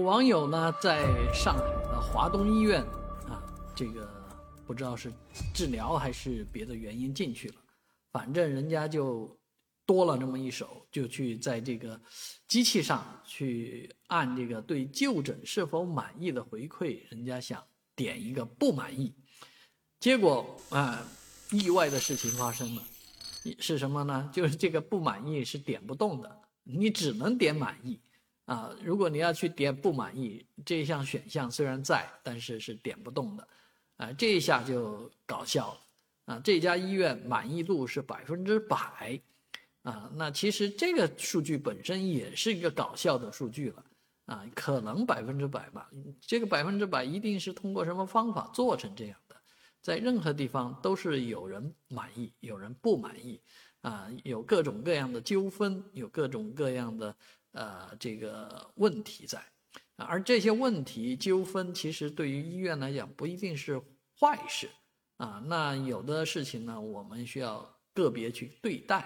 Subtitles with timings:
[0.00, 2.82] 网友呢，在上海的华东医院
[3.26, 3.42] 啊，
[3.74, 4.08] 这个
[4.66, 5.12] 不知道是
[5.54, 7.54] 治疗还是别的原因进去了，
[8.12, 9.38] 反正人家就
[9.86, 12.00] 多了那么一手，就去在这个
[12.46, 17.62] 机器上去按这个对就诊是否满意的回馈，人家想
[17.96, 19.14] 点一个不满意，
[20.00, 21.02] 结果啊，
[21.50, 22.82] 意外的事情发生了，
[23.58, 24.30] 是什么呢？
[24.32, 28.00] 就是这个不满意是点不动的，你只能点满意。
[28.48, 33.48] 啊，如果你要去点不满意这一项选项，虽然在，但是是点不动的，
[33.98, 39.20] 啊，这一下就搞笑了，啊，这家医院满意度是百分之百，
[39.82, 43.84] 啊，那其实这个数据本身也是一个搞笑的数据了，
[44.24, 49.36] 啊，可能百分之百吧，这个百分之百一定是通过什么方法做成这样的，
[49.82, 53.38] 在任何地方都是有人满意，有人不满意，
[53.82, 57.14] 啊，有各种各样的纠纷，有各种各样的。
[57.52, 59.42] 呃，这个问题在，
[59.96, 63.80] 而这些问题纠纷其实对于医院来讲不一定是
[64.20, 64.68] 坏事
[65.16, 65.42] 啊。
[65.46, 68.98] 那有的事情呢，我们需要个别去对待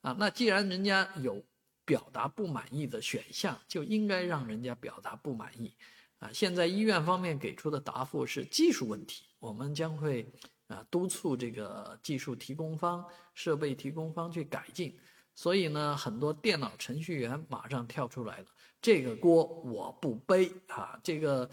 [0.00, 0.16] 啊。
[0.18, 1.44] 那既然人家有
[1.84, 5.74] 表达不满意的选项，就应该让人家表达不满意
[6.18, 6.30] 啊。
[6.32, 10.32] 现在医院方面给出的答复是技术问题，我们将会
[10.68, 13.04] 啊督促这个技术提供方、
[13.34, 14.96] 设备提供方去改进。
[15.38, 18.46] 所以呢，很多电脑程序员马上跳出来了，
[18.82, 21.48] 这个锅我不背啊，这个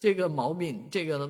[0.00, 1.28] 这个毛病，这个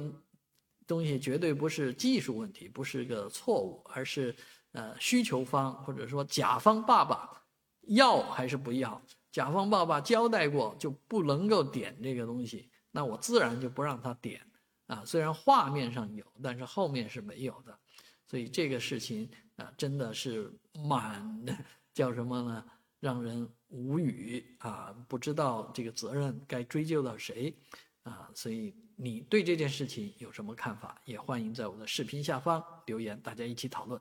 [0.87, 4.33] 东西绝对不是技术问题，不是个错误，而是
[4.75, 7.43] 呃需求方或者说甲方爸爸
[7.89, 9.03] 要还是不要？
[9.33, 14.41] 甲方爸爸交代过就不能够点这个东西，那我自然就不让他点
[14.87, 15.03] 啊。
[15.05, 17.77] 虽然画面上有，但是后面是没有的。
[18.29, 20.53] 所以这个事情啊，真的是
[20.85, 21.45] 蛮
[21.95, 22.65] 叫什么呢？
[22.99, 24.95] 让人无语啊！
[25.07, 27.55] 不知道这个责任该追究到谁
[28.03, 28.31] 啊！
[28.35, 31.01] 所以你对这件事情有什么看法？
[31.05, 34.01] 也欢迎在我的视频下方留言，大家一起讨论。